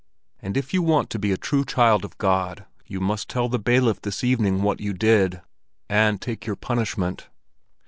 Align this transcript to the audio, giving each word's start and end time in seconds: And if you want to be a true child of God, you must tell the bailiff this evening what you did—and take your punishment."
And 0.39 0.57
if 0.57 0.73
you 0.73 0.81
want 0.81 1.11
to 1.11 1.19
be 1.19 1.31
a 1.31 1.37
true 1.37 1.63
child 1.63 2.03
of 2.03 2.17
God, 2.17 2.65
you 2.87 2.99
must 2.99 3.29
tell 3.29 3.47
the 3.47 3.59
bailiff 3.59 4.01
this 4.01 4.23
evening 4.23 4.63
what 4.63 4.81
you 4.81 4.93
did—and 4.93 6.19
take 6.19 6.47
your 6.47 6.55
punishment." 6.55 7.29